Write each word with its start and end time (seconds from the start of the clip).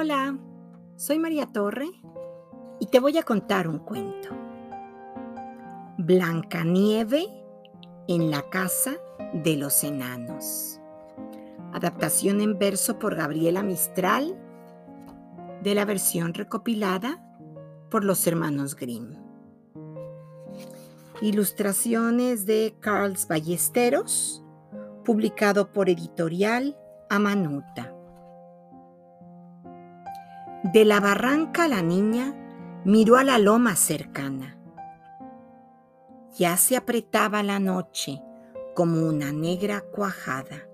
Hola, 0.00 0.38
soy 0.94 1.18
María 1.18 1.46
Torre 1.46 1.90
y 2.78 2.86
te 2.86 3.00
voy 3.00 3.18
a 3.18 3.24
contar 3.24 3.66
un 3.66 3.80
cuento. 3.80 4.28
Blancanieve 5.96 7.26
en 8.06 8.30
la 8.30 8.48
casa 8.48 8.92
de 9.32 9.56
los 9.56 9.82
enanos. 9.82 10.78
Adaptación 11.72 12.40
en 12.40 12.60
verso 12.60 13.00
por 13.00 13.16
Gabriela 13.16 13.64
Mistral 13.64 14.38
de 15.64 15.74
la 15.74 15.84
versión 15.84 16.32
recopilada 16.32 17.20
por 17.90 18.04
los 18.04 18.24
hermanos 18.28 18.76
Grimm. 18.76 19.14
Ilustraciones 21.20 22.46
de 22.46 22.76
Carls 22.78 23.26
Ballesteros, 23.26 24.44
publicado 25.04 25.72
por 25.72 25.90
editorial 25.90 26.78
Amanuta. 27.10 27.97
De 30.72 30.84
la 30.84 31.00
barranca 31.00 31.66
la 31.66 31.80
niña 31.80 32.34
miró 32.84 33.16
a 33.16 33.24
la 33.24 33.38
loma 33.38 33.74
cercana. 33.74 34.58
Ya 36.36 36.58
se 36.58 36.76
apretaba 36.76 37.42
la 37.42 37.58
noche 37.58 38.20
como 38.74 39.08
una 39.08 39.32
negra 39.32 39.80
cuajada. 39.80 40.68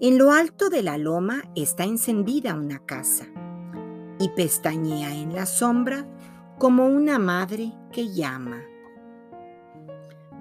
En 0.00 0.18
lo 0.18 0.30
alto 0.30 0.70
de 0.70 0.84
la 0.84 0.98
loma 0.98 1.42
está 1.56 1.82
encendida 1.82 2.54
una 2.54 2.78
casa 2.86 3.26
y 4.20 4.28
pestañea 4.28 5.12
en 5.12 5.34
la 5.34 5.46
sombra 5.46 6.06
como 6.56 6.86
una 6.86 7.18
madre 7.18 7.72
que 7.90 8.14
llama. 8.14 8.62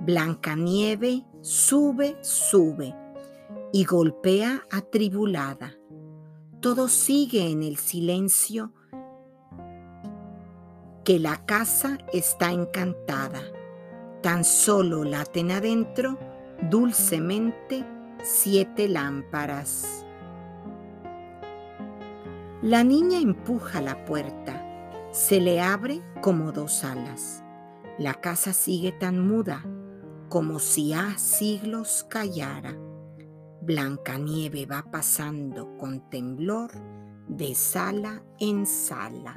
Blancanieve 0.02 1.26
sube, 1.42 2.16
sube 2.22 2.96
y 3.74 3.86
golpea 3.86 4.62
atribulada 4.70 5.74
todo 6.60 6.88
sigue 6.88 7.52
en 7.52 7.62
el 7.62 7.78
silencio, 7.78 8.72
que 11.04 11.20
la 11.20 11.46
casa 11.46 11.98
está 12.12 12.52
encantada. 12.52 13.42
Tan 14.22 14.44
solo 14.44 15.04
laten 15.04 15.52
adentro 15.52 16.18
dulcemente 16.70 17.86
siete 18.24 18.90
lámparas. 18.90 20.06
La 22.62 22.84
niña 22.84 23.20
empuja 23.20 23.80
la 23.82 24.04
puerta, 24.04 25.10
se 25.12 25.40
le 25.40 25.62
abre 25.62 26.02
como 26.22 26.52
dos 26.52 26.84
alas. 26.84 27.44
La 28.00 28.16
casa 28.16 28.52
sigue 28.52 28.92
tan 28.92 29.26
muda 29.26 29.64
como 30.28 30.60
si 30.60 30.94
ha 30.94 31.18
siglos 31.18 32.06
callara. 32.10 32.76
Blancanieve 33.68 34.66
va 34.66 34.82
pasando 34.90 35.76
con 35.78 36.10
temblor 36.10 36.72
de 37.28 37.54
sala 37.54 38.24
en 38.40 38.66
sala. 38.66 39.36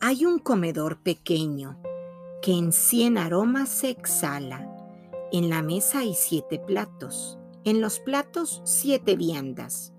Hay 0.00 0.24
un 0.24 0.38
comedor 0.38 1.02
pequeño 1.02 1.78
que 2.40 2.56
en 2.56 2.72
cien 2.72 3.18
aromas 3.18 3.68
se 3.68 3.90
exhala. 3.90 4.74
En 5.32 5.50
la 5.50 5.60
mesa 5.60 5.98
hay 5.98 6.14
siete 6.14 6.58
platos, 6.58 7.38
en 7.62 7.82
los 7.82 8.00
platos 8.00 8.62
siete 8.64 9.14
viandas, 9.14 9.92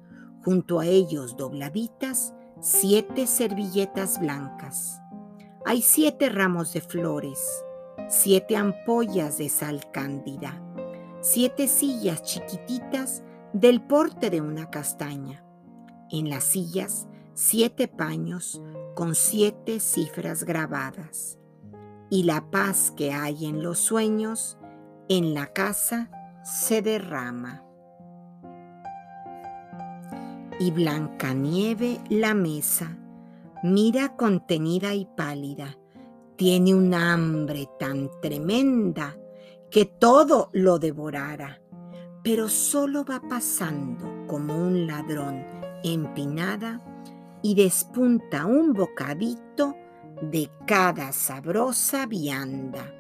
junto 0.44 0.80
a 0.80 0.88
ellos 0.88 1.38
dobladitas 1.38 2.34
siete 2.60 3.28
servilletas 3.28 4.20
blancas. 4.20 5.00
Hay 5.64 5.84
siete 5.84 6.30
ramos 6.30 6.74
de 6.74 6.82
flores, 6.82 7.40
siete 8.10 8.58
ampollas 8.58 9.38
de 9.38 9.48
sal 9.48 9.92
cándida 9.92 10.60
siete 11.24 11.70
sillas 11.70 12.22
chiquititas 12.22 13.24
del 13.54 13.82
porte 13.82 14.30
de 14.30 14.42
una 14.42 14.70
castaña. 14.70 15.42
En 16.12 16.30
las 16.30 16.44
sillas, 16.44 17.08
siete 17.34 17.88
paños 17.88 18.62
con 18.94 19.16
siete 19.16 19.80
cifras 19.80 20.44
grabadas. 20.44 21.40
Y 22.10 22.24
la 22.24 22.52
paz 22.52 22.92
que 22.92 23.14
hay 23.14 23.46
en 23.46 23.64
los 23.64 23.80
sueños, 23.80 24.58
en 25.08 25.34
la 25.34 25.48
casa, 25.54 26.12
se 26.44 26.82
derrama. 26.82 27.64
Y 30.60 30.72
Blancanieve 30.72 32.02
la 32.10 32.34
mesa, 32.34 32.98
mira 33.64 34.18
contenida 34.18 34.94
y 34.94 35.06
pálida, 35.06 35.78
tiene 36.36 36.76
un 36.76 36.94
hambre 36.94 37.70
tan 37.80 38.12
tremenda 38.22 39.16
que 39.74 39.86
todo 39.86 40.52
lo 40.54 40.78
devorara, 40.78 41.60
pero 42.24 42.48
solo 42.48 43.04
va 43.04 43.20
pasando 43.28 44.28
como 44.28 44.56
un 44.56 44.86
ladrón 44.86 45.44
empinada 45.84 46.80
y 47.42 47.56
despunta 47.56 48.46
un 48.46 48.74
bocadito 48.74 49.76
de 50.22 50.52
cada 50.68 51.12
sabrosa 51.12 52.06
vianda. 52.06 52.94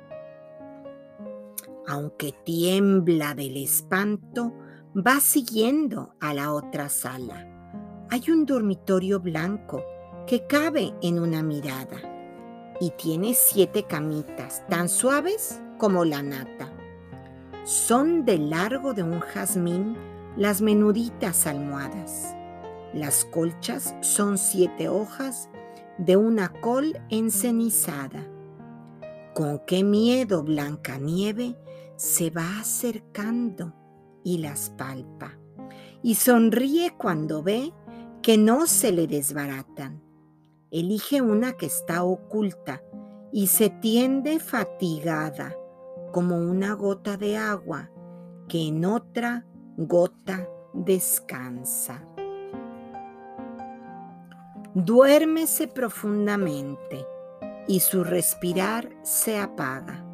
Aunque 1.87 2.33
tiembla 2.43 3.35
del 3.35 3.57
espanto, 3.57 4.51
va 4.95 5.19
siguiendo 5.19 6.15
a 6.19 6.33
la 6.33 6.51
otra 6.51 6.89
sala. 6.89 7.47
Hay 8.09 8.31
un 8.31 8.47
dormitorio 8.47 9.19
blanco 9.19 9.83
que 10.25 10.47
cabe 10.47 10.91
en 11.03 11.19
una 11.19 11.43
mirada 11.43 12.01
y 12.81 12.89
tiene 12.97 13.35
siete 13.35 13.83
camitas 13.83 14.65
tan 14.69 14.89
suaves 14.89 15.61
como 15.83 16.05
la 16.05 16.23
nata. 16.23 16.71
Son 17.65 18.23
de 18.23 18.37
largo 18.37 18.93
de 18.93 19.03
un 19.03 19.19
jazmín 19.19 19.97
las 20.37 20.61
menuditas 20.61 21.45
almohadas. 21.45 22.33
Las 22.93 23.25
colchas 23.25 23.93
son 23.99 24.37
siete 24.37 24.87
hojas 24.87 25.49
de 25.97 26.15
una 26.15 26.53
col 26.61 26.97
encenizada. 27.09 28.25
Con 29.35 29.59
qué 29.67 29.83
miedo 29.83 30.41
Blancanieve 30.41 31.57
se 31.97 32.29
va 32.29 32.61
acercando 32.61 33.73
y 34.23 34.37
las 34.37 34.69
palpa, 34.69 35.37
y 36.01 36.15
sonríe 36.15 36.95
cuando 36.97 37.43
ve 37.43 37.73
que 38.21 38.37
no 38.37 38.67
se 38.67 38.93
le 38.93 39.05
desbaratan. 39.05 40.01
Elige 40.71 41.21
una 41.21 41.57
que 41.57 41.65
está 41.65 42.05
oculta 42.05 42.81
y 43.33 43.47
se 43.47 43.69
tiende 43.69 44.39
fatigada 44.39 45.57
como 46.13 46.37
una 46.37 46.73
gota 46.73 47.17
de 47.17 47.37
agua 47.37 47.89
que 48.47 48.67
en 48.67 48.85
otra 48.85 49.47
gota 49.77 50.47
descansa. 50.73 52.05
Duérmese 54.75 55.67
profundamente 55.67 57.05
y 57.67 57.79
su 57.79 58.03
respirar 58.03 58.95
se 59.01 59.39
apaga. 59.39 60.05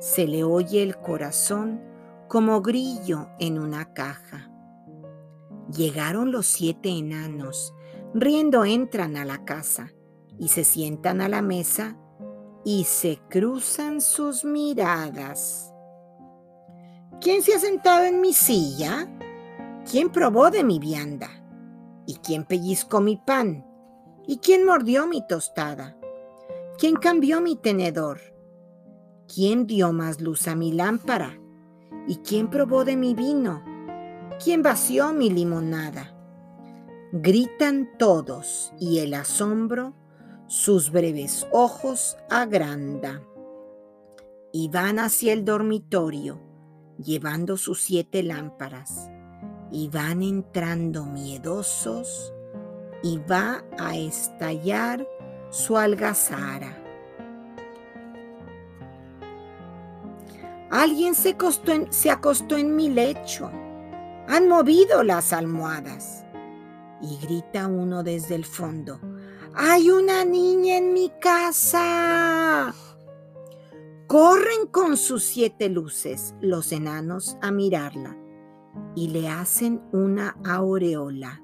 Se 0.00 0.26
le 0.26 0.42
oye 0.42 0.82
el 0.82 0.96
corazón 0.98 1.80
como 2.26 2.60
grillo 2.60 3.28
en 3.38 3.60
una 3.60 3.94
caja. 3.94 4.50
Llegaron 5.72 6.32
los 6.32 6.46
siete 6.46 6.88
enanos, 6.88 7.74
riendo 8.12 8.64
entran 8.64 9.16
a 9.16 9.24
la 9.24 9.44
casa 9.44 9.92
y 10.36 10.48
se 10.48 10.64
sientan 10.64 11.20
a 11.20 11.28
la 11.28 11.42
mesa 11.42 11.96
y 12.64 12.84
se 12.84 13.20
cruzan 13.28 14.00
sus 14.00 14.44
miradas. 14.44 15.72
¿Quién 17.20 17.42
se 17.42 17.54
ha 17.54 17.58
sentado 17.58 18.04
en 18.04 18.20
mi 18.20 18.32
silla? 18.32 19.08
¿Quién 19.90 20.10
probó 20.10 20.50
de 20.50 20.62
mi 20.64 20.78
vianda? 20.78 21.28
¿Y 22.06 22.16
quién 22.16 22.44
pellizcó 22.44 23.00
mi 23.00 23.16
pan? 23.16 23.66
¿Y 24.26 24.38
quién 24.38 24.64
mordió 24.64 25.06
mi 25.06 25.26
tostada? 25.26 25.96
¿Quién 26.78 26.96
cambió 26.96 27.40
mi 27.40 27.56
tenedor? 27.56 28.20
¿Quién 29.32 29.66
dio 29.66 29.92
más 29.92 30.20
luz 30.20 30.46
a 30.48 30.54
mi 30.54 30.72
lámpara? 30.72 31.38
¿Y 32.06 32.16
quién 32.18 32.48
probó 32.50 32.84
de 32.84 32.96
mi 32.96 33.14
vino? 33.14 33.62
¿Quién 34.42 34.62
vació 34.62 35.12
mi 35.12 35.28
limonada? 35.28 36.14
Gritan 37.12 37.88
todos 37.98 38.72
y 38.78 39.00
el 39.00 39.14
asombro 39.14 39.94
sus 40.48 40.90
breves 40.90 41.46
ojos 41.52 42.16
agranda 42.30 43.22
y 44.50 44.68
van 44.70 44.98
hacia 44.98 45.34
el 45.34 45.44
dormitorio 45.44 46.40
llevando 46.98 47.56
sus 47.56 47.82
siete 47.82 48.22
lámparas 48.22 49.10
y 49.70 49.88
van 49.88 50.22
entrando 50.22 51.04
miedosos 51.04 52.32
y 53.02 53.18
va 53.18 53.62
a 53.78 53.96
estallar 53.96 55.06
su 55.50 55.76
algazara. 55.76 56.76
Alguien 60.70 61.14
se, 61.14 61.36
se 61.90 62.10
acostó 62.10 62.56
en 62.56 62.74
mi 62.74 62.88
lecho. 62.88 63.50
Han 64.28 64.48
movido 64.48 65.02
las 65.02 65.32
almohadas. 65.32 66.24
Y 67.00 67.16
grita 67.18 67.68
uno 67.68 68.02
desde 68.02 68.34
el 68.34 68.44
fondo. 68.44 69.00
Hay 69.54 69.90
una 69.90 70.24
niña 70.24 70.78
en 70.78 70.92
mi 70.92 71.10
casa. 71.20 72.74
Corren 74.06 74.66
con 74.70 74.96
sus 74.96 75.22
siete 75.22 75.68
luces 75.68 76.34
los 76.40 76.72
enanos 76.72 77.36
a 77.42 77.50
mirarla 77.50 78.16
y 78.94 79.08
le 79.08 79.28
hacen 79.28 79.82
una 79.92 80.36
aureola. 80.44 81.42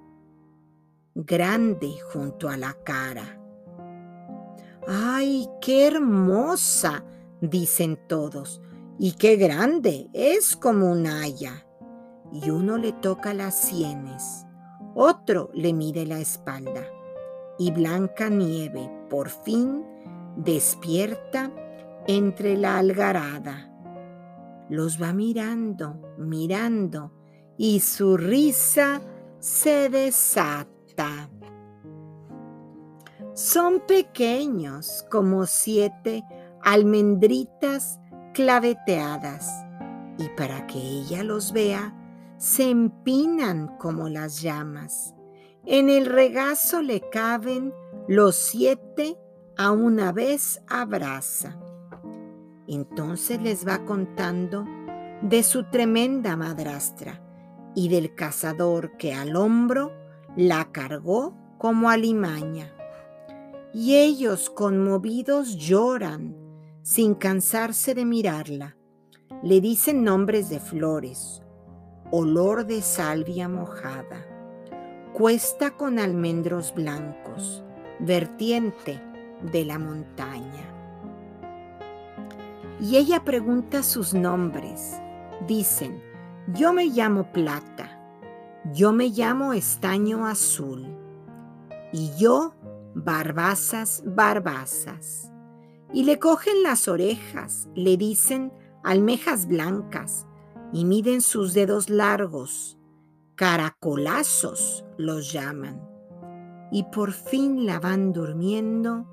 grande 1.17 1.95
junto 2.13 2.49
a 2.49 2.57
la 2.57 2.75
cara. 2.85 3.41
¡Ay, 4.89 5.49
qué 5.61 5.87
hermosa! 5.87 7.05
dicen 7.41 7.99
todos. 8.09 8.61
Y 8.99 9.13
qué 9.13 9.37
grande, 9.37 10.09
es 10.13 10.57
como 10.57 10.91
un 10.91 11.07
haya. 11.07 11.67
Y 12.33 12.51
uno 12.51 12.79
le 12.79 12.93
toca 12.93 13.35
las 13.35 13.55
sienes, 13.55 14.45
otro 14.95 15.51
le 15.55 15.73
mide 15.73 16.07
la 16.07 16.19
espalda. 16.19 16.83
Y 17.59 17.71
Blanca 17.71 18.29
Nieve 18.29 18.91
por 19.09 19.29
fin 19.29 19.85
despierta 20.37 21.51
entre 22.07 22.57
la 22.57 22.79
algarada. 22.79 23.71
Los 24.69 25.01
va 25.01 25.13
mirando, 25.13 26.01
mirando, 26.19 27.13
y 27.57 27.81
su 27.81 28.17
risa 28.17 29.01
se 29.39 29.89
desata. 29.89 31.31
Son 33.35 33.81
pequeños 33.87 35.07
como 35.11 35.47
siete 35.47 36.25
almendritas 36.63 38.01
claveteadas 38.33 39.49
y 40.19 40.29
para 40.31 40.67
que 40.67 40.79
ella 40.79 41.23
los 41.25 41.53
vea, 41.53 41.95
se 42.37 42.71
empinan 42.71 43.77
como 43.79 44.09
las 44.09 44.41
llamas. 44.41 45.14
En 45.67 45.89
el 45.89 46.07
regazo 46.07 46.83
le 46.83 47.01
caben 47.01 47.73
los 48.07 48.37
siete 48.37 49.17
a 49.57 49.71
una 49.71 50.13
vez 50.13 50.63
abraza. 50.69 51.59
Entonces 52.67 53.41
les 53.41 53.67
va 53.67 53.85
contando 53.87 54.67
de 55.23 55.43
su 55.43 55.65
tremenda 55.71 56.37
madrastra 56.37 57.23
y 57.75 57.89
del 57.89 58.15
cazador 58.15 58.97
que 58.99 59.15
al 59.15 59.37
hombro 59.37 59.93
la 60.37 60.71
cargó 60.71 61.35
como 61.59 61.89
alimaña. 61.89 62.75
Y 63.73 63.97
ellos 63.97 64.51
conmovidos 64.51 65.57
lloran 65.57 66.37
sin 66.83 67.15
cansarse 67.15 67.95
de 67.95 68.05
mirarla. 68.05 68.77
Le 69.43 69.63
dicen 69.63 70.05
nombres 70.05 70.51
de 70.51 70.61
flores, 70.61 71.43
olor 72.11 72.67
de 72.67 72.83
salvia 72.83 73.49
mojada, 73.49 74.27
cuesta 75.15 75.71
con 75.71 75.99
almendros 75.99 76.75
blancos, 76.75 77.65
vertiente 78.01 79.01
de 79.51 79.65
la 79.65 79.79
montaña. 79.79 80.71
Y 82.81 82.97
ella 82.97 83.25
pregunta 83.25 83.83
sus 83.83 84.13
nombres. 84.13 85.01
Dicen, 85.47 86.03
yo 86.49 86.73
me 86.73 86.87
llamo 86.87 87.33
plata, 87.33 87.99
yo 88.73 88.93
me 88.93 89.09
llamo 89.09 89.53
estaño 89.53 90.27
azul, 90.27 90.85
y 91.93 92.11
yo 92.19 92.55
barbazas, 92.95 94.03
barbazas 94.05 95.31
y 95.95 96.03
le 96.03 96.19
cogen 96.19 96.65
las 96.65 96.89
orejas, 96.89 97.69
le 97.77 97.97
dicen 97.97 98.53
almejas 98.83 99.47
blancas 99.47 100.27
y 100.73 100.85
miden 100.85 101.21
sus 101.21 101.55
dedos 101.55 101.89
largos, 101.89 102.77
caracolazos 103.37 104.85
los 104.97 105.33
llaman, 105.33 105.81
y 106.71 106.85
por 106.85 107.13
fin 107.13 107.67
la 107.67 107.81
van 107.81 108.13
durmiendo 108.13 109.07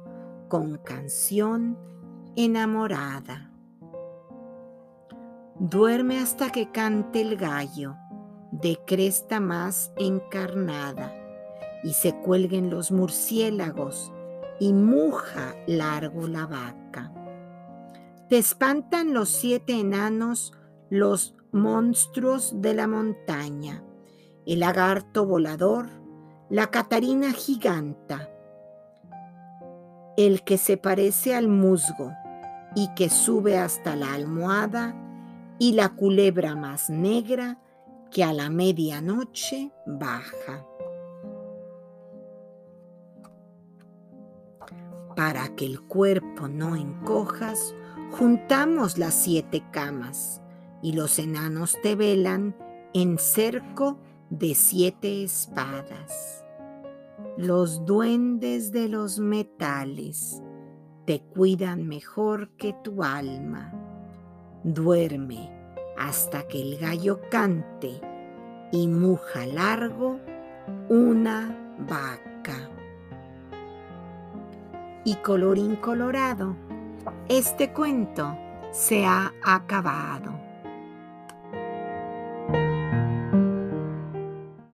con 0.47 0.77
canción 0.77 1.77
enamorada. 2.35 3.51
Duerme 5.59 6.19
hasta 6.19 6.50
que 6.50 6.71
cante 6.71 7.21
el 7.21 7.38
gallo, 7.38 7.95
de 8.51 8.79
cresta 8.85 9.39
más 9.39 9.94
encarnada, 9.97 11.13
y 11.83 11.94
se 11.94 12.15
cuelguen 12.19 12.69
los 12.69 12.91
murciélagos 12.91 14.12
y 14.59 14.73
muja 14.73 15.56
largo 15.68 16.27
la 16.27 16.45
vaca. 16.45 17.12
Te 18.29 18.38
espantan 18.38 19.13
los 19.13 19.29
siete 19.29 19.79
enanos, 19.79 20.53
los 20.89 21.35
monstruos 21.51 22.62
de 22.62 22.73
la 22.73 22.88
montaña, 22.88 23.83
el 24.46 24.60
lagarto 24.60 25.26
volador, 25.26 25.88
la 26.50 26.68
catarina 26.68 27.32
giganta, 27.32 28.30
el 30.18 30.44
que 30.44 30.58
se 30.58 30.78
parece 30.78 31.36
al 31.36 31.48
musgo 31.48 32.12
y 32.76 32.94
que 32.96 33.10
sube 33.10 33.58
hasta 33.58 33.96
la 33.96 34.14
almohada, 34.14 34.96
y 35.62 35.74
la 35.74 35.90
culebra 35.90 36.56
más 36.56 36.90
negra 36.90 37.60
que 38.10 38.24
a 38.24 38.34
la 38.34 38.50
medianoche 38.50 39.72
baja. 39.86 40.66
Para 45.16 45.56
que 45.56 45.68
el 45.68 45.82
cuerpo 45.82 46.48
no 46.48 46.76
encojas, 46.76 47.76
juntamos 48.10 48.98
las 48.98 49.14
siete 49.14 49.64
camas 49.72 50.42
y 50.82 50.94
los 50.94 51.20
enanos 51.20 51.78
te 51.84 51.94
velan 51.94 52.56
en 52.96 53.20
cerco 53.20 54.00
de 54.31 54.56
siete 54.56 55.24
espadas. 55.24 56.44
Los 57.38 57.86
duendes 57.86 58.72
de 58.72 58.89
los 58.89 59.19
metales 59.19 60.42
te 61.06 61.22
cuidan 61.22 61.88
mejor 61.88 62.50
que 62.57 62.74
tu 62.83 63.04
alma. 63.04 63.72
Duerme 64.63 65.51
hasta 65.98 66.48
que 66.48 66.62
el 66.62 66.80
gallo 66.80 67.22
cante 67.30 68.01
y 68.72 68.88
muja 68.88 69.45
largo 69.45 70.19
una 70.89 71.75
vaca 71.88 72.72
y 75.04 75.16
colorín 75.16 75.75
colorado, 75.75 76.56
este 77.28 77.74
cuento 77.74 78.38
se 78.72 79.06
ha 79.06 79.33
acabado. 79.44 80.50